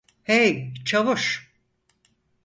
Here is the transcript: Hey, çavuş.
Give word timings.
Hey, 0.23 0.73
çavuş. 0.85 1.51